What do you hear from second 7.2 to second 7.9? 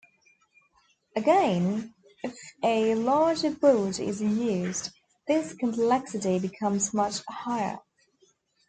higher.